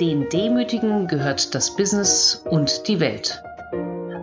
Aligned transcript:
Den 0.00 0.28
Demütigen 0.28 1.06
gehört 1.06 1.54
das 1.54 1.76
Business 1.76 2.42
und 2.50 2.88
die 2.88 2.98
Welt. 2.98 3.40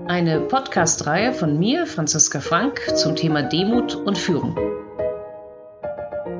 Eine 0.05 0.41
Podcast-Reihe 0.41 1.31
von 1.31 1.57
mir, 1.57 1.85
Franziska 1.85 2.41
Frank, 2.41 2.81
zum 2.97 3.15
Thema 3.15 3.41
Demut 3.41 3.95
und 3.95 4.17
Führung. 4.17 4.57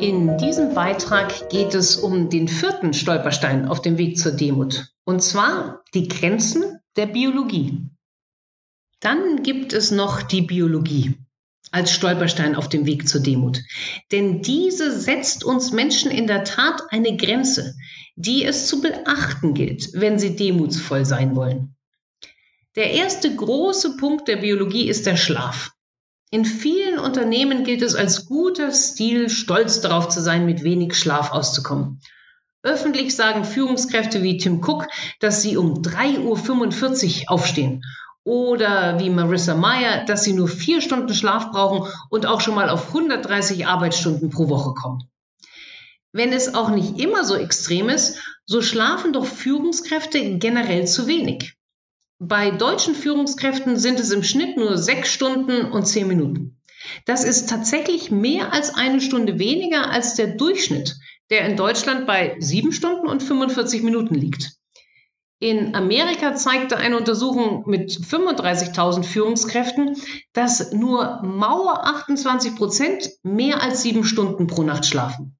In 0.01 0.37
diesem 0.37 0.73
Beitrag 0.73 1.49
geht 1.49 1.73
es 1.73 1.95
um 1.95 2.29
den 2.29 2.49
vierten 2.49 2.93
Stolperstein 2.93 3.69
auf 3.69 3.81
dem 3.81 3.97
Weg 3.97 4.17
zur 4.17 4.33
Demut, 4.33 4.91
und 5.05 5.23
zwar 5.23 5.81
die 5.93 6.09
Grenzen 6.09 6.81
der 6.97 7.05
Biologie. 7.05 7.85
Dann 8.99 9.43
gibt 9.43 9.71
es 9.71 9.91
noch 9.91 10.23
die 10.23 10.41
Biologie 10.41 11.15
als 11.71 11.93
Stolperstein 11.93 12.55
auf 12.55 12.67
dem 12.67 12.85
Weg 12.85 13.07
zur 13.07 13.21
Demut. 13.21 13.61
Denn 14.11 14.41
diese 14.41 14.91
setzt 14.91 15.45
uns 15.45 15.71
Menschen 15.71 16.11
in 16.11 16.27
der 16.27 16.43
Tat 16.43 16.81
eine 16.89 17.15
Grenze, 17.15 17.75
die 18.21 18.45
es 18.45 18.67
zu 18.67 18.81
beachten 18.81 19.53
gilt, 19.53 19.89
wenn 19.93 20.19
sie 20.19 20.35
demutsvoll 20.35 21.05
sein 21.05 21.35
wollen. 21.35 21.75
Der 22.75 22.91
erste 22.91 23.35
große 23.35 23.97
Punkt 23.97 24.27
der 24.27 24.37
Biologie 24.37 24.87
ist 24.87 25.05
der 25.05 25.17
Schlaf. 25.17 25.71
In 26.29 26.45
vielen 26.45 26.97
Unternehmen 26.97 27.65
gilt 27.65 27.81
es 27.81 27.95
als 27.95 28.25
guter 28.25 28.71
Stil, 28.71 29.29
stolz 29.29 29.81
darauf 29.81 30.07
zu 30.07 30.21
sein, 30.21 30.45
mit 30.45 30.63
wenig 30.63 30.95
Schlaf 30.95 31.31
auszukommen. 31.31 31.99
Öffentlich 32.63 33.15
sagen 33.15 33.43
Führungskräfte 33.43 34.23
wie 34.23 34.37
Tim 34.37 34.63
Cook, 34.63 34.87
dass 35.19 35.41
sie 35.41 35.57
um 35.57 35.81
3.45 35.81 37.23
Uhr 37.23 37.31
aufstehen. 37.31 37.83
Oder 38.23 38.99
wie 38.99 39.09
Marissa 39.09 39.55
Meyer, 39.55 40.05
dass 40.05 40.23
sie 40.23 40.33
nur 40.33 40.47
vier 40.47 40.79
Stunden 40.79 41.13
Schlaf 41.13 41.51
brauchen 41.51 41.91
und 42.09 42.27
auch 42.27 42.39
schon 42.39 42.55
mal 42.55 42.69
auf 42.69 42.89
130 42.89 43.65
Arbeitsstunden 43.65 44.29
pro 44.29 44.47
Woche 44.47 44.73
kommen. 44.75 45.09
Wenn 46.13 46.33
es 46.33 46.53
auch 46.53 46.69
nicht 46.69 46.99
immer 46.99 47.23
so 47.23 47.35
extrem 47.35 47.89
ist, 47.89 48.19
so 48.45 48.61
schlafen 48.61 49.13
doch 49.13 49.25
Führungskräfte 49.25 50.37
generell 50.37 50.85
zu 50.85 51.07
wenig. 51.07 51.55
Bei 52.19 52.51
deutschen 52.51 52.95
Führungskräften 52.95 53.77
sind 53.77 53.99
es 53.99 54.11
im 54.11 54.23
Schnitt 54.23 54.57
nur 54.57 54.77
sechs 54.77 55.11
Stunden 55.11 55.71
und 55.71 55.85
zehn 55.85 56.07
Minuten. 56.07 56.61
Das 57.05 57.23
ist 57.23 57.49
tatsächlich 57.49 58.11
mehr 58.11 58.53
als 58.53 58.75
eine 58.75 59.01
Stunde 59.01 59.39
weniger 59.39 59.89
als 59.89 60.15
der 60.15 60.27
Durchschnitt, 60.27 60.97
der 61.29 61.45
in 61.47 61.55
Deutschland 61.55 62.05
bei 62.05 62.35
sieben 62.39 62.73
Stunden 62.73 63.07
und 63.07 63.23
45 63.23 63.81
Minuten 63.81 64.15
liegt. 64.15 64.51
In 65.39 65.73
Amerika 65.73 66.35
zeigte 66.35 66.77
eine 66.77 66.97
Untersuchung 66.97 67.63
mit 67.65 67.89
35.000 67.91 69.03
Führungskräften, 69.03 69.97
dass 70.33 70.71
nur 70.71 71.23
Mauer 71.23 71.83
28 71.83 72.55
Prozent 72.55 73.09
mehr 73.23 73.63
als 73.63 73.81
sieben 73.81 74.03
Stunden 74.03 74.45
pro 74.45 74.61
Nacht 74.61 74.85
schlafen. 74.85 75.37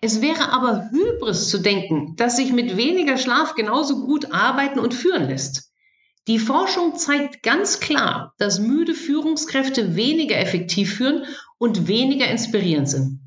Es 0.00 0.20
wäre 0.20 0.50
aber 0.52 0.90
Hybris 0.90 1.48
zu 1.48 1.58
denken, 1.58 2.14
dass 2.16 2.36
sich 2.36 2.52
mit 2.52 2.76
weniger 2.76 3.16
Schlaf 3.16 3.54
genauso 3.54 4.04
gut 4.04 4.32
arbeiten 4.32 4.78
und 4.78 4.94
führen 4.94 5.28
lässt. 5.28 5.72
Die 6.28 6.38
Forschung 6.38 6.96
zeigt 6.96 7.42
ganz 7.42 7.80
klar, 7.80 8.34
dass 8.38 8.58
müde 8.58 8.94
Führungskräfte 8.94 9.94
weniger 9.94 10.36
effektiv 10.36 10.94
führen 10.94 11.24
und 11.58 11.86
weniger 11.86 12.28
inspirierend 12.28 12.88
sind. 12.88 13.20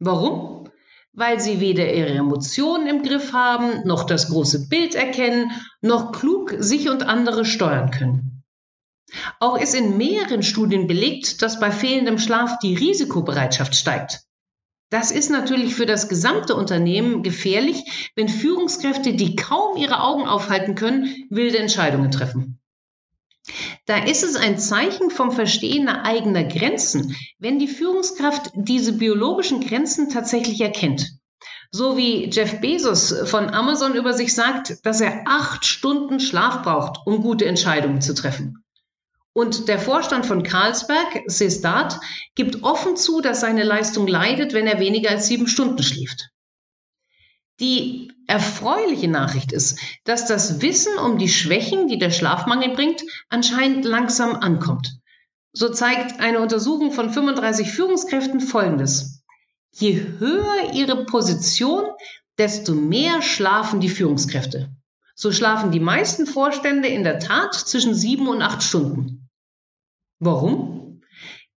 Warum? 0.00 0.68
Weil 1.12 1.40
sie 1.40 1.60
weder 1.60 1.92
ihre 1.92 2.14
Emotionen 2.14 2.86
im 2.86 3.02
Griff 3.02 3.32
haben, 3.32 3.86
noch 3.86 4.04
das 4.04 4.28
große 4.28 4.68
Bild 4.68 4.94
erkennen, 4.94 5.50
noch 5.80 6.12
klug 6.12 6.54
sich 6.58 6.88
und 6.88 7.02
andere 7.02 7.44
steuern 7.44 7.90
können. 7.90 8.42
Auch 9.38 9.58
ist 9.58 9.74
in 9.74 9.96
mehreren 9.96 10.42
Studien 10.42 10.86
belegt, 10.86 11.42
dass 11.42 11.60
bei 11.60 11.70
fehlendem 11.70 12.18
Schlaf 12.18 12.58
die 12.58 12.74
Risikobereitschaft 12.74 13.74
steigt. 13.74 14.20
Das 14.90 15.12
ist 15.12 15.30
natürlich 15.30 15.76
für 15.76 15.86
das 15.86 16.08
gesamte 16.08 16.56
Unternehmen 16.56 17.22
gefährlich, 17.22 18.10
wenn 18.16 18.28
Führungskräfte, 18.28 19.14
die 19.14 19.36
kaum 19.36 19.76
ihre 19.76 20.00
Augen 20.00 20.26
aufhalten 20.26 20.74
können, 20.74 21.26
wilde 21.30 21.58
Entscheidungen 21.58 22.10
treffen. 22.10 22.60
Da 23.86 24.04
ist 24.04 24.22
es 24.22 24.36
ein 24.36 24.58
Zeichen 24.58 25.10
vom 25.10 25.32
Verstehen 25.32 25.88
eigener 25.88 26.44
Grenzen, 26.44 27.16
wenn 27.38 27.58
die 27.58 27.68
Führungskraft 27.68 28.50
diese 28.54 28.92
biologischen 28.92 29.60
Grenzen 29.60 30.10
tatsächlich 30.10 30.60
erkennt. 30.60 31.12
So 31.70 31.96
wie 31.96 32.28
Jeff 32.28 32.60
Bezos 32.60 33.14
von 33.24 33.48
Amazon 33.48 33.94
über 33.94 34.12
sich 34.12 34.34
sagt, 34.34 34.84
dass 34.84 35.00
er 35.00 35.22
acht 35.26 35.64
Stunden 35.64 36.18
Schlaf 36.18 36.62
braucht, 36.62 37.06
um 37.06 37.22
gute 37.22 37.46
Entscheidungen 37.46 38.00
zu 38.00 38.12
treffen. 38.12 38.64
Und 39.32 39.68
der 39.68 39.78
Vorstand 39.78 40.26
von 40.26 40.42
Carlsberg, 40.42 41.22
Sestat, 41.26 42.00
gibt 42.34 42.62
offen 42.62 42.96
zu, 42.96 43.20
dass 43.20 43.40
seine 43.40 43.62
Leistung 43.62 44.06
leidet, 44.06 44.52
wenn 44.52 44.66
er 44.66 44.80
weniger 44.80 45.10
als 45.10 45.28
sieben 45.28 45.46
Stunden 45.46 45.82
schläft. 45.82 46.30
Die 47.60 48.10
erfreuliche 48.26 49.08
Nachricht 49.08 49.52
ist, 49.52 49.78
dass 50.04 50.26
das 50.26 50.62
Wissen 50.62 50.96
um 50.98 51.18
die 51.18 51.28
Schwächen, 51.28 51.88
die 51.88 51.98
der 51.98 52.10
Schlafmangel 52.10 52.70
bringt, 52.70 53.02
anscheinend 53.28 53.84
langsam 53.84 54.34
ankommt. 54.36 54.98
So 55.52 55.68
zeigt 55.68 56.20
eine 56.20 56.40
Untersuchung 56.40 56.92
von 56.92 57.10
35 57.10 57.70
Führungskräften 57.70 58.40
Folgendes. 58.40 59.22
Je 59.72 59.94
höher 60.18 60.72
ihre 60.72 61.04
Position, 61.04 61.84
desto 62.38 62.74
mehr 62.74 63.20
schlafen 63.20 63.80
die 63.80 63.88
Führungskräfte. 63.88 64.70
So 65.20 65.32
schlafen 65.32 65.70
die 65.70 65.80
meisten 65.80 66.26
Vorstände 66.26 66.88
in 66.88 67.04
der 67.04 67.18
Tat 67.18 67.52
zwischen 67.52 67.94
sieben 67.94 68.26
und 68.26 68.40
acht 68.40 68.62
Stunden. 68.62 69.28
Warum? 70.18 71.02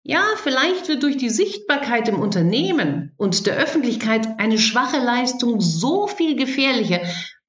Ja, 0.02 0.22
vielleicht 0.36 0.86
wird 0.88 1.02
durch 1.02 1.16
die 1.16 1.30
Sichtbarkeit 1.30 2.06
im 2.10 2.20
Unternehmen 2.20 3.14
und 3.16 3.46
der 3.46 3.56
Öffentlichkeit 3.56 4.38
eine 4.38 4.58
schwache 4.58 4.98
Leistung 4.98 5.62
so 5.62 6.06
viel 6.06 6.36
gefährlicher, 6.36 7.00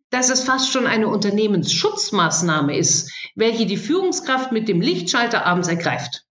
dass 0.10 0.30
es 0.30 0.46
fast 0.46 0.72
schon 0.72 0.88
eine 0.88 1.10
Unternehmensschutzmaßnahme 1.10 2.78
ist, 2.78 3.12
welche 3.36 3.66
die 3.66 3.76
Führungskraft 3.76 4.54
mit 4.54 4.70
dem 4.70 4.80
Lichtschalter 4.80 5.46
abends 5.46 5.68
ergreift. 5.68 6.25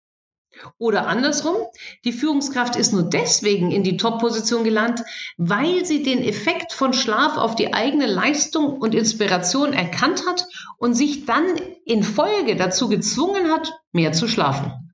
Oder 0.78 1.06
andersrum, 1.06 1.56
die 2.04 2.12
Führungskraft 2.12 2.76
ist 2.76 2.92
nur 2.92 3.03
deswegen 3.03 3.70
in 3.70 3.82
die 3.82 3.97
Top-Position 3.97 4.65
gelandet, 4.65 5.04
weil 5.37 5.84
sie 5.84 6.03
den 6.03 6.22
Effekt 6.22 6.72
von 6.72 6.92
Schlaf 6.92 7.37
auf 7.37 7.54
die 7.54 7.75
eigene 7.75 8.06
Leistung 8.06 8.78
und 8.78 8.94
Inspiration 8.94 9.72
erkannt 9.72 10.26
hat 10.26 10.47
und 10.78 10.94
sich 10.94 11.26
dann 11.26 11.44
in 11.84 12.03
Folge 12.03 12.56
dazu 12.56 12.88
gezwungen 12.88 13.50
hat, 13.50 13.72
mehr 13.92 14.12
zu 14.12 14.28
schlafen. 14.28 14.84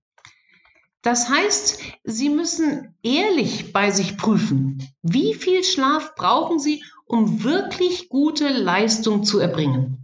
Das 1.03 1.31
heißt, 1.31 1.81
Sie 2.05 2.29
müssen 2.29 2.95
ehrlich 3.03 3.73
bei 3.73 3.91
sich 3.91 4.19
prüfen, 4.19 4.87
wie 5.03 5.35
viel 5.35 5.65
Schlaf 5.65 6.15
brauchen 6.15 6.59
Sie, 6.59 6.85
um 7.07 7.43
wirklich 7.43 8.11
gute 8.11 8.49
Leistung 8.49 9.25
zu 9.25 9.39
erbringen. 9.39 10.00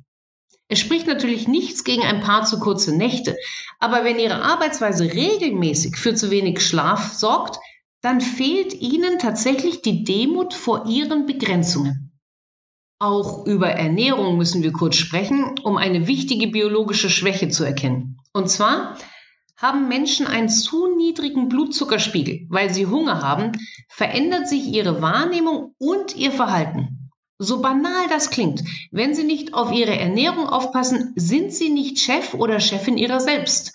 Es 0.68 0.80
spricht 0.80 1.06
natürlich 1.06 1.46
nichts 1.46 1.84
gegen 1.84 2.02
ein 2.02 2.20
paar 2.20 2.44
zu 2.44 2.58
kurze 2.58 2.96
Nächte, 2.96 3.36
aber 3.78 4.04
wenn 4.04 4.18
Ihre 4.18 4.42
Arbeitsweise 4.42 5.04
regelmäßig 5.04 5.96
für 5.96 6.14
zu 6.14 6.30
wenig 6.30 6.60
Schlaf 6.60 7.12
sorgt, 7.12 7.58
dann 8.00 8.20
fehlt 8.20 8.74
Ihnen 8.74 9.18
tatsächlich 9.18 9.82
die 9.82 10.04
Demut 10.04 10.54
vor 10.54 10.86
Ihren 10.88 11.26
Begrenzungen. 11.26 12.12
Auch 12.98 13.46
über 13.46 13.68
Ernährung 13.68 14.38
müssen 14.38 14.62
wir 14.62 14.72
kurz 14.72 14.96
sprechen, 14.96 15.54
um 15.62 15.76
eine 15.76 16.06
wichtige 16.06 16.46
biologische 16.46 17.10
Schwäche 17.10 17.48
zu 17.48 17.62
erkennen. 17.62 18.18
Und 18.32 18.48
zwar 18.48 18.96
haben 19.56 19.88
Menschen 19.88 20.26
einen 20.26 20.48
zu 20.48 20.96
niedrigen 20.96 21.48
Blutzuckerspiegel, 21.48 22.46
weil 22.48 22.72
sie 22.72 22.86
Hunger 22.86 23.22
haben, 23.22 23.52
verändert 23.88 24.48
sich 24.48 24.66
ihre 24.66 25.02
Wahrnehmung 25.02 25.74
und 25.78 26.16
ihr 26.16 26.30
Verhalten. 26.30 26.95
So 27.38 27.60
banal 27.60 28.08
das 28.08 28.30
klingt, 28.30 28.62
wenn 28.90 29.14
Sie 29.14 29.24
nicht 29.24 29.52
auf 29.52 29.70
Ihre 29.70 29.98
Ernährung 29.98 30.48
aufpassen, 30.48 31.12
sind 31.16 31.52
Sie 31.52 31.68
nicht 31.68 31.98
Chef 31.98 32.32
oder 32.32 32.60
Chefin 32.60 32.96
Ihrer 32.96 33.20
selbst. 33.20 33.74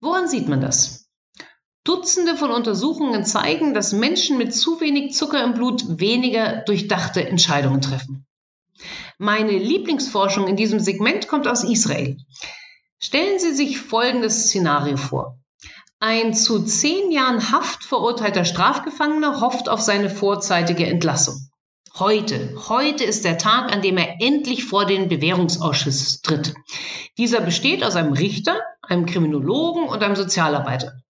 Woran 0.00 0.28
sieht 0.28 0.48
man 0.48 0.60
das? 0.60 1.08
Dutzende 1.82 2.36
von 2.36 2.50
Untersuchungen 2.50 3.24
zeigen, 3.24 3.72
dass 3.72 3.94
Menschen 3.94 4.36
mit 4.36 4.54
zu 4.54 4.80
wenig 4.80 5.14
Zucker 5.14 5.42
im 5.42 5.54
Blut 5.54 5.98
weniger 5.98 6.62
durchdachte 6.66 7.26
Entscheidungen 7.26 7.80
treffen. 7.80 8.26
Meine 9.16 9.56
Lieblingsforschung 9.56 10.46
in 10.46 10.56
diesem 10.56 10.78
Segment 10.78 11.26
kommt 11.26 11.48
aus 11.48 11.64
Israel. 11.64 12.18
Stellen 12.98 13.38
Sie 13.38 13.54
sich 13.54 13.80
folgendes 13.80 14.48
Szenario 14.48 14.98
vor. 14.98 15.38
Ein 16.00 16.34
zu 16.34 16.64
zehn 16.64 17.10
Jahren 17.10 17.50
Haft 17.50 17.84
verurteilter 17.84 18.44
Strafgefangener 18.44 19.40
hofft 19.40 19.70
auf 19.70 19.80
seine 19.80 20.10
vorzeitige 20.10 20.86
Entlassung. 20.86 21.49
Heute, 21.98 22.54
heute 22.68 23.04
ist 23.04 23.24
der 23.24 23.36
Tag, 23.36 23.72
an 23.72 23.82
dem 23.82 23.98
er 23.98 24.20
endlich 24.20 24.64
vor 24.64 24.86
den 24.86 25.08
Bewährungsausschuss 25.08 26.22
tritt. 26.22 26.54
Dieser 27.18 27.40
besteht 27.40 27.82
aus 27.82 27.96
einem 27.96 28.12
Richter, 28.12 28.60
einem 28.82 29.06
Kriminologen 29.06 29.88
und 29.88 30.02
einem 30.02 30.16
Sozialarbeiter. 30.16 31.02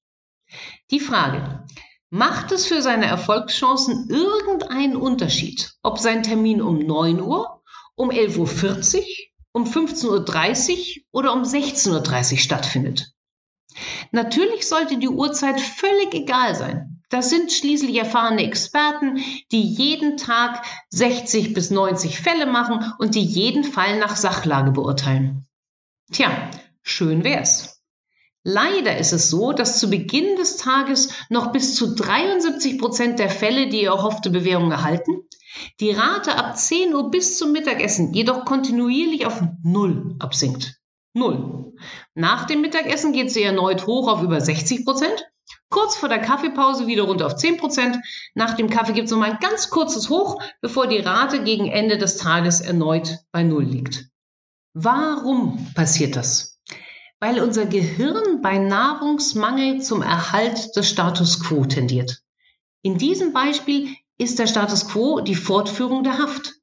Die 0.91 0.99
Frage, 0.99 1.65
macht 2.09 2.51
es 2.51 2.67
für 2.67 2.83
seine 2.83 3.07
Erfolgschancen 3.07 4.09
irgendeinen 4.09 4.97
Unterschied, 4.97 5.73
ob 5.83 5.99
sein 5.99 6.23
Termin 6.23 6.63
um 6.63 6.79
9 6.79 7.21
Uhr, 7.21 7.63
um 7.95 8.11
11.40 8.11 8.97
Uhr, 8.97 9.05
um 9.53 9.65
15.30 9.65 10.73
Uhr 10.73 11.05
oder 11.13 11.33
um 11.35 11.43
16.30 11.43 12.33
Uhr 12.33 12.39
stattfindet? 12.39 13.13
Natürlich 14.13 14.67
sollte 14.67 14.99
die 14.99 15.09
Uhrzeit 15.09 15.61
völlig 15.61 16.15
egal 16.15 16.55
sein. 16.55 17.00
Das 17.11 17.29
sind 17.29 17.53
schließlich 17.53 17.97
erfahrene 17.97 18.45
Experten, 18.45 19.19
die 19.51 19.63
jeden 19.63 20.17
Tag 20.17 20.65
60 20.91 21.53
bis 21.53 21.71
90 21.71 22.21
Fälle 22.21 22.47
machen 22.47 22.93
und 22.99 23.17
die 23.17 23.25
jeden 23.25 23.65
Fall 23.65 23.99
nach 23.99 24.17
Sachlage 24.17 24.71
beurteilen. 24.71 25.45
Tja, 26.13 26.51
schön 26.83 27.25
wär's. 27.25 27.83
Leider 28.43 28.97
ist 28.97 29.13
es 29.13 29.29
so, 29.29 29.53
dass 29.53 29.81
zu 29.81 29.91
Beginn 29.91 30.37
des 30.37 30.57
Tages 30.57 31.13
noch 31.29 31.53
bis 31.53 31.75
zu 31.75 31.95
73 31.95 32.79
Prozent 32.79 33.19
der 33.19 33.29
Fälle 33.29 33.69
die 33.69 33.85
erhoffte 33.85 34.31
Bewährung 34.31 34.71
erhalten, 34.71 35.25
die 35.81 35.91
Rate 35.91 36.37
ab 36.37 36.57
10 36.57 36.95
Uhr 36.95 37.11
bis 37.11 37.37
zum 37.37 37.53
Mittagessen 37.53 38.15
jedoch 38.15 38.45
kontinuierlich 38.45 39.27
auf 39.27 39.43
Null 39.63 40.15
absinkt. 40.21 40.81
Null. 41.13 41.75
Nach 42.15 42.47
dem 42.47 42.61
Mittagessen 42.61 43.13
geht 43.13 43.31
sie 43.31 43.43
erneut 43.43 43.87
hoch 43.87 44.09
auf 44.09 44.23
über 44.23 44.41
60 44.41 44.85
Prozent. 44.85 45.27
Kurz 45.71 45.97
vor 45.97 46.09
der 46.09 46.19
Kaffeepause 46.19 46.89
wieder 46.89 47.05
runter 47.05 47.27
auf 47.27 47.37
10 47.37 47.57
Prozent. 47.57 47.97
Nach 48.35 48.55
dem 48.55 48.69
Kaffee 48.69 48.93
gibt 48.93 49.07
es 49.07 49.13
nochmal 49.13 49.31
ein 49.31 49.39
ganz 49.41 49.71
kurzes 49.71 50.11
Hoch, 50.11 50.43
bevor 50.61 50.89
die 50.89 50.99
Rate 50.99 51.45
gegen 51.45 51.69
Ende 51.69 51.97
des 51.97 52.17
Tages 52.17 52.61
erneut 52.61 53.19
bei 53.31 53.45
Null 53.45 53.65
liegt. 53.65 54.09
Warum 54.75 55.73
passiert 55.75 56.17
das? 56.17 56.61
Weil 57.21 57.41
unser 57.41 57.67
Gehirn 57.67 58.43
bei 58.43 58.59
Nahrungsmangel 58.59 59.81
zum 59.81 60.03
Erhalt 60.03 60.75
des 60.75 60.89
Status 60.91 61.41
quo 61.41 61.65
tendiert. 61.65 62.21
In 62.83 62.99
diesem 62.99 63.33
Beispiel 63.33 63.95
ist 64.19 64.41
der 64.41 64.49
Status 64.49 64.89
quo 64.89 65.21
die 65.21 65.37
Fortführung 65.37 66.03
der 66.03 66.19
Haft. 66.19 66.55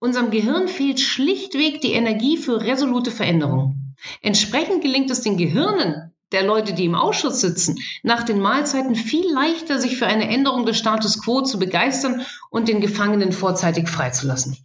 Unserem 0.00 0.32
Gehirn 0.32 0.66
fehlt 0.66 0.98
schlichtweg 0.98 1.80
die 1.80 1.92
Energie 1.92 2.36
für 2.38 2.60
resolute 2.60 3.12
Veränderung. 3.12 3.94
Entsprechend 4.20 4.82
gelingt 4.82 5.10
es 5.12 5.20
den 5.20 5.36
Gehirnen 5.36 6.11
der 6.32 6.42
Leute, 6.42 6.72
die 6.72 6.84
im 6.84 6.94
Ausschuss 6.94 7.40
sitzen, 7.40 7.78
nach 8.02 8.22
den 8.22 8.40
Mahlzeiten 8.40 8.94
viel 8.94 9.30
leichter, 9.32 9.78
sich 9.78 9.96
für 9.96 10.06
eine 10.06 10.28
Änderung 10.28 10.66
des 10.66 10.78
Status 10.78 11.22
quo 11.22 11.42
zu 11.42 11.58
begeistern 11.58 12.24
und 12.50 12.68
den 12.68 12.80
Gefangenen 12.80 13.32
vorzeitig 13.32 13.88
freizulassen. 13.88 14.56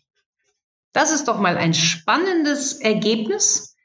Das 0.94 1.12
ist 1.12 1.28
doch 1.28 1.40
mal 1.40 1.58
ein 1.58 1.74
spannendes 1.74 2.74
Ergebnis 2.74 3.76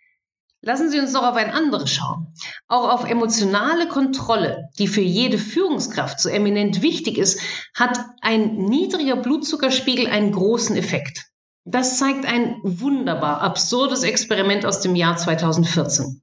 Lassen 0.64 0.90
Sie 0.90 1.00
uns 1.00 1.12
noch 1.12 1.24
auf 1.24 1.34
ein 1.34 1.50
anderes 1.50 1.90
schauen. 1.90 2.32
Auch 2.68 2.88
auf 2.88 3.04
emotionale 3.04 3.88
Kontrolle, 3.88 4.68
die 4.78 4.86
für 4.86 5.00
jede 5.00 5.36
Führungskraft 5.36 6.20
so 6.20 6.28
eminent 6.28 6.82
wichtig 6.82 7.18
ist, 7.18 7.40
hat 7.74 7.98
ein 8.20 8.54
niedriger 8.58 9.16
Blutzuckerspiegel 9.16 10.06
einen 10.06 10.30
großen 10.30 10.76
Effekt. 10.76 11.26
Das 11.64 11.98
zeigt 11.98 12.26
ein 12.26 12.60
wunderbar 12.62 13.40
absurdes 13.40 14.04
Experiment 14.04 14.64
aus 14.64 14.80
dem 14.80 14.94
Jahr 14.94 15.16
2014. 15.16 16.22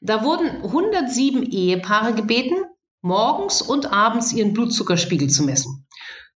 Da 0.00 0.24
wurden 0.24 0.62
107 0.62 1.42
Ehepaare 1.42 2.14
gebeten, 2.14 2.56
morgens 3.02 3.60
und 3.60 3.92
abends 3.92 4.32
ihren 4.32 4.54
Blutzuckerspiegel 4.54 5.28
zu 5.28 5.44
messen. 5.44 5.86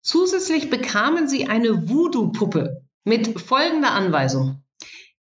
Zusätzlich 0.02 0.69
bekamen 0.69 1.28
sie 1.28 1.46
eine 1.46 1.88
Voodoo-Puppe 1.88 2.82
mit 3.05 3.40
folgender 3.40 3.93
Anweisung. 3.93 4.62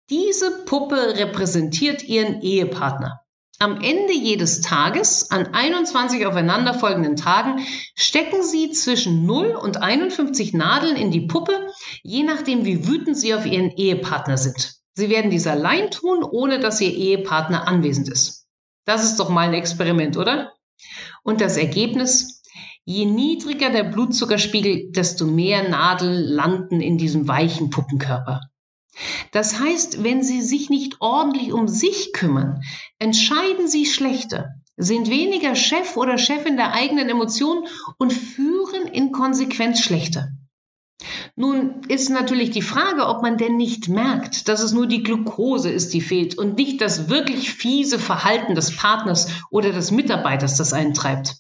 Diese 0.10 0.64
Puppe 0.66 1.18
repräsentiert 1.18 2.04
ihren 2.04 2.42
Ehepartner. 2.42 3.22
Am 3.60 3.82
Ende 3.82 4.14
jedes 4.14 4.62
Tages, 4.62 5.32
an 5.32 5.48
21 5.54 6.26
aufeinanderfolgenden 6.26 7.18
Tagen, 7.18 7.62
stecken 7.94 8.42
Sie 8.42 8.72
zwischen 8.72 9.26
0 9.26 9.48
und 9.48 9.84
51 9.84 10.54
Nadeln 10.54 10.96
in 10.96 11.12
die 11.12 11.28
Puppe, 11.28 11.68
je 12.02 12.24
nachdem, 12.24 12.64
wie 12.64 12.88
wütend 12.88 13.18
Sie 13.18 13.34
auf 13.34 13.46
Ihren 13.46 13.72
Ehepartner 13.72 14.38
sind. 14.38 14.79
Sie 15.00 15.10
werden 15.10 15.32
dies 15.32 15.48
allein 15.48 15.92
tun, 15.92 16.24
ohne 16.24 16.60
dass 16.60 16.82
Ihr 16.82 16.94
Ehepartner 16.94 17.70
anwesend 17.70 18.10
ist. 18.10 18.48
Das 18.84 19.06
ist 19.06 19.18
doch 19.18 19.30
mal 19.30 19.48
ein 19.48 19.54
Experiment, 19.54 20.18
oder? 20.18 20.52
Und 21.24 21.40
das 21.40 21.56
Ergebnis? 21.56 22.44
Je 22.84 23.06
niedriger 23.06 23.70
der 23.70 23.84
Blutzuckerspiegel, 23.84 24.92
desto 24.92 25.26
mehr 25.26 25.70
Nadeln 25.70 26.22
landen 26.22 26.82
in 26.82 26.98
diesem 26.98 27.30
weichen 27.30 27.70
Puppenkörper. 27.70 28.42
Das 29.32 29.58
heißt, 29.58 30.04
wenn 30.04 30.22
Sie 30.22 30.42
sich 30.42 30.70
nicht 30.70 30.98
ordentlich 31.00 31.54
um 31.54 31.70
sich 31.70 32.12
kümmern, 32.12 32.62
entscheiden 32.98 33.70
Sie 33.70 33.86
schlechter, 33.86 34.50
sind 34.76 35.10
weniger 35.10 35.56
Chef 35.56 35.96
oder 35.96 36.18
Chefin 36.18 36.58
der 36.58 36.74
eigenen 36.74 37.08
Emotionen 37.08 37.68
und 37.98 38.12
führen 38.12 38.86
in 38.88 39.14
Konsequenz 39.14 39.80
schlechter. 39.80 40.34
Nun 41.36 41.82
ist 41.88 42.10
natürlich 42.10 42.52
die 42.52 42.62
Frage, 42.62 43.08
ob 43.08 43.22
man 43.22 43.38
denn 43.38 43.56
nicht 43.56 43.88
merkt, 43.88 44.50
dass 44.50 44.62
es 44.62 44.74
nur 44.74 44.88
die 44.88 45.04
Glucose 45.04 45.70
ist, 45.70 45.94
die 45.94 46.02
fehlt 46.02 46.38
und 46.38 46.58
nicht 46.58 46.82
das 46.82 47.08
wirklich 47.08 47.54
fiese 47.54 47.98
Verhalten 47.98 48.56
des 48.56 48.76
Partners 48.76 49.30
oder 49.50 49.72
des 49.72 49.92
Mitarbeiters, 49.92 50.58
das 50.58 50.74
einen 50.74 50.94
treibt. 50.94 51.38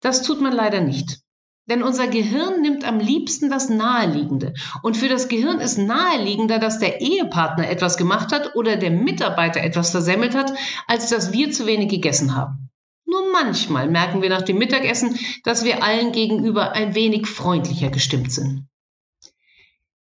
Das 0.00 0.22
tut 0.22 0.42
man 0.42 0.52
leider 0.52 0.80
nicht. 0.80 1.20
Denn 1.66 1.82
unser 1.82 2.08
Gehirn 2.08 2.60
nimmt 2.60 2.86
am 2.86 2.98
liebsten 2.98 3.48
das 3.48 3.70
Naheliegende. 3.70 4.52
Und 4.82 4.98
für 4.98 5.08
das 5.08 5.28
Gehirn 5.28 5.60
ist 5.60 5.78
naheliegender, 5.78 6.58
dass 6.58 6.78
der 6.78 7.00
Ehepartner 7.00 7.70
etwas 7.70 7.96
gemacht 7.96 8.32
hat 8.32 8.54
oder 8.54 8.76
der 8.76 8.90
Mitarbeiter 8.90 9.62
etwas 9.62 9.90
versemmelt 9.90 10.34
hat, 10.34 10.52
als 10.86 11.08
dass 11.08 11.32
wir 11.32 11.50
zu 11.50 11.64
wenig 11.64 11.88
gegessen 11.88 12.36
haben. 12.36 12.68
Nur 13.06 13.32
manchmal 13.32 13.88
merken 13.88 14.20
wir 14.20 14.28
nach 14.28 14.42
dem 14.42 14.58
Mittagessen, 14.58 15.18
dass 15.44 15.64
wir 15.64 15.82
allen 15.82 16.12
gegenüber 16.12 16.72
ein 16.72 16.94
wenig 16.94 17.26
freundlicher 17.26 17.88
gestimmt 17.88 18.30
sind. 18.30 18.66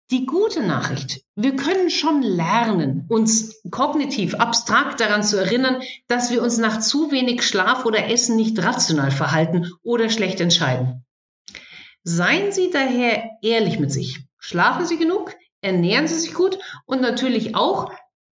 Die 0.09 0.25
gute 0.25 0.63
Nachricht, 0.63 1.21
wir 1.35 1.57
können 1.57 1.89
schon 1.89 2.21
lernen, 2.21 3.05
uns 3.09 3.61
kognitiv 3.71 4.35
abstrakt 4.35 5.01
daran 5.01 5.21
zu 5.21 5.35
erinnern, 5.35 5.81
dass 6.07 6.31
wir 6.31 6.41
uns 6.41 6.57
nach 6.57 6.79
zu 6.79 7.11
wenig 7.11 7.43
Schlaf 7.43 7.85
oder 7.85 8.09
Essen 8.09 8.37
nicht 8.37 8.57
rational 8.63 9.11
verhalten 9.11 9.69
oder 9.83 10.09
schlecht 10.09 10.39
entscheiden. 10.39 11.05
Seien 12.03 12.53
Sie 12.53 12.69
daher 12.71 13.31
ehrlich 13.41 13.79
mit 13.79 13.91
sich. 13.91 14.19
Schlafen 14.39 14.85
Sie 14.85 14.97
genug? 14.97 15.35
Ernähren 15.59 16.07
Sie 16.07 16.15
sich 16.15 16.33
gut? 16.33 16.57
Und 16.85 17.01
natürlich 17.01 17.55
auch 17.55 17.91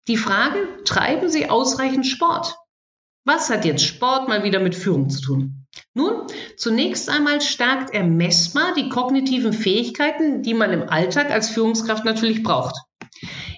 die 0.08 0.16
Frage, 0.16 0.66
treiben 0.84 1.28
Sie 1.28 1.48
ausreichend 1.48 2.04
Sport? 2.04 2.56
Was 3.24 3.48
hat 3.48 3.64
jetzt 3.64 3.84
Sport 3.84 4.26
mal 4.26 4.42
wieder 4.42 4.58
mit 4.58 4.74
Führung 4.74 5.08
zu 5.08 5.20
tun? 5.20 5.59
Nun, 5.94 6.26
zunächst 6.56 7.08
einmal 7.08 7.40
stärkt 7.40 7.94
er 7.94 8.04
messbar 8.04 8.74
die 8.74 8.88
kognitiven 8.88 9.52
Fähigkeiten, 9.52 10.42
die 10.42 10.54
man 10.54 10.72
im 10.72 10.88
Alltag 10.88 11.30
als 11.30 11.50
Führungskraft 11.50 12.04
natürlich 12.04 12.42
braucht. 12.42 12.76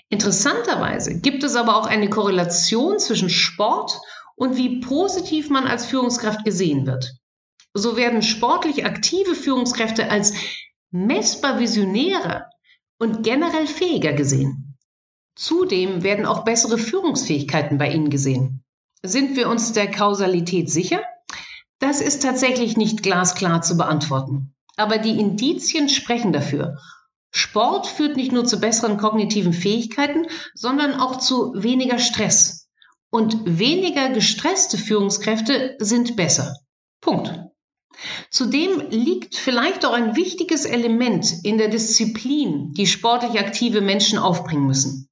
Interessanterweise 0.09 1.21
gibt 1.21 1.43
es 1.43 1.57
aber 1.57 1.77
auch 1.77 1.87
eine 1.87 2.11
Korrelation 2.11 2.99
zwischen 2.99 3.31
Sport 3.31 3.99
und 4.37 4.57
wie 4.57 4.81
positiv 4.81 5.51
man 5.51 5.67
als 5.67 5.87
Führungskraft 5.87 6.45
gesehen 6.45 6.87
wird. 6.87 7.13
So 7.75 7.97
werden 7.97 8.23
sportlich 8.23 8.85
aktive 8.85 9.35
Führungskräfte 9.35 10.11
als 10.11 10.35
messbar 10.91 11.59
visionärer 11.59 12.51
und 12.99 13.23
generell 13.23 13.67
fähiger 13.67 14.13
gesehen. 14.13 14.77
Zudem 15.35 16.03
werden 16.03 16.27
auch 16.27 16.45
bessere 16.45 16.77
Führungsfähigkeiten 16.77 17.79
bei 17.79 17.91
ihnen 17.91 18.11
gesehen. 18.11 18.63
Sind 19.03 19.37
wir 19.37 19.49
uns 19.49 19.73
der 19.73 19.91
Kausalität 19.91 20.71
sicher? 20.71 21.01
Das 21.83 22.01
ist 22.01 22.23
tatsächlich 22.23 22.77
nicht 22.77 23.03
glasklar 23.03 23.61
zu 23.61 23.77
beantworten. 23.77 24.55
Aber 24.77 24.99
die 24.99 25.19
Indizien 25.19 25.89
sprechen 25.89 26.33
dafür. 26.33 26.79
Sport 27.33 27.89
führt 27.89 28.17
nicht 28.17 28.31
nur 28.31 28.45
zu 28.45 28.61
besseren 28.61 28.99
kognitiven 28.99 29.53
Fähigkeiten, 29.53 30.27
sondern 30.55 30.95
auch 30.95 31.17
zu 31.17 31.53
weniger 31.57 31.99
Stress. 31.99 32.69
Und 33.11 33.59
weniger 33.59 34.11
gestresste 34.11 34.79
Führungskräfte 34.79 35.75
sind 35.81 36.15
besser. 36.15 36.55
Punkt. 37.01 37.37
Zudem 38.31 38.89
liegt 38.91 39.35
vielleicht 39.35 39.85
auch 39.85 39.93
ein 39.93 40.15
wichtiges 40.15 40.65
Element 40.67 41.35
in 41.43 41.59
der 41.59 41.67
Disziplin, 41.67 42.75
die 42.75 42.87
sportlich 42.87 43.41
aktive 43.41 43.81
Menschen 43.81 44.19
aufbringen 44.19 44.69
müssen. 44.69 45.09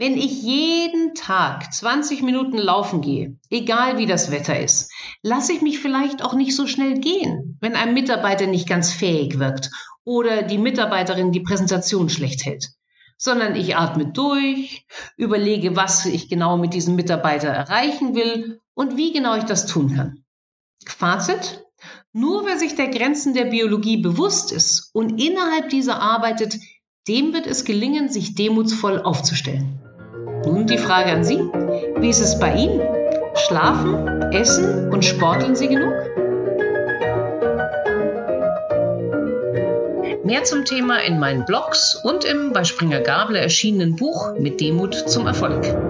Wenn 0.00 0.16
ich 0.16 0.42
jeden 0.42 1.14
Tag 1.14 1.74
20 1.74 2.22
Minuten 2.22 2.56
laufen 2.56 3.02
gehe, 3.02 3.36
egal 3.50 3.98
wie 3.98 4.06
das 4.06 4.30
Wetter 4.30 4.58
ist, 4.58 4.90
lasse 5.22 5.52
ich 5.52 5.60
mich 5.60 5.78
vielleicht 5.78 6.24
auch 6.24 6.32
nicht 6.32 6.56
so 6.56 6.66
schnell 6.66 7.00
gehen, 7.00 7.58
wenn 7.60 7.76
ein 7.76 7.92
Mitarbeiter 7.92 8.46
nicht 8.46 8.66
ganz 8.66 8.94
fähig 8.94 9.38
wirkt 9.38 9.68
oder 10.02 10.40
die 10.40 10.56
Mitarbeiterin 10.56 11.32
die 11.32 11.40
Präsentation 11.40 12.08
schlecht 12.08 12.46
hält, 12.46 12.70
sondern 13.18 13.54
ich 13.56 13.76
atme 13.76 14.06
durch, 14.06 14.86
überlege, 15.18 15.76
was 15.76 16.06
ich 16.06 16.30
genau 16.30 16.56
mit 16.56 16.72
diesem 16.72 16.96
Mitarbeiter 16.96 17.48
erreichen 17.48 18.14
will 18.14 18.62
und 18.72 18.96
wie 18.96 19.12
genau 19.12 19.36
ich 19.36 19.44
das 19.44 19.66
tun 19.66 19.94
kann. 19.94 20.24
Fazit, 20.86 21.66
nur 22.14 22.46
wer 22.46 22.58
sich 22.58 22.74
der 22.74 22.88
Grenzen 22.88 23.34
der 23.34 23.44
Biologie 23.44 23.98
bewusst 23.98 24.50
ist 24.50 24.88
und 24.94 25.20
innerhalb 25.20 25.68
dieser 25.68 26.00
arbeitet, 26.00 26.56
dem 27.06 27.34
wird 27.34 27.46
es 27.46 27.66
gelingen, 27.66 28.08
sich 28.08 28.34
demutsvoll 28.34 28.98
aufzustellen. 29.02 29.89
Nun 30.44 30.66
die 30.66 30.78
Frage 30.78 31.10
an 31.10 31.24
Sie. 31.24 31.38
Wie 31.98 32.08
ist 32.08 32.20
es 32.20 32.38
bei 32.38 32.54
Ihnen? 32.54 32.80
Schlafen, 33.34 34.32
essen 34.32 34.90
und 34.90 35.04
sporteln 35.04 35.54
Sie 35.54 35.68
genug? 35.68 35.92
Mehr 40.24 40.44
zum 40.44 40.64
Thema 40.64 40.98
in 41.02 41.18
meinen 41.18 41.44
Blogs 41.44 41.94
und 41.94 42.24
im 42.24 42.52
bei 42.52 42.64
Springer 42.64 43.00
Gabler 43.00 43.40
erschienenen 43.40 43.96
Buch 43.96 44.34
Mit 44.38 44.60
Demut 44.60 44.94
zum 44.94 45.26
Erfolg. 45.26 45.89